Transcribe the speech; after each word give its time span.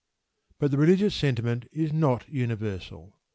But 0.57 0.71
the 0.71 0.79
religious 0.79 1.13
sentiment 1.13 1.67
is 1.71 1.93
not 1.93 2.27
universal. 2.27 3.19